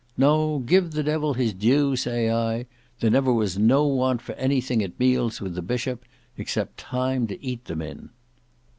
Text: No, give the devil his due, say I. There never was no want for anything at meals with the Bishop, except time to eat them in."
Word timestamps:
No, 0.17 0.57
give 0.65 0.93
the 0.93 1.03
devil 1.03 1.35
his 1.35 1.53
due, 1.53 1.95
say 1.95 2.31
I. 2.31 2.65
There 3.01 3.11
never 3.11 3.31
was 3.31 3.59
no 3.59 3.85
want 3.85 4.19
for 4.19 4.33
anything 4.33 4.81
at 4.83 4.99
meals 4.99 5.39
with 5.39 5.53
the 5.53 5.61
Bishop, 5.61 6.05
except 6.39 6.77
time 6.79 7.27
to 7.27 7.39
eat 7.45 7.65
them 7.65 7.83
in." 7.83 8.09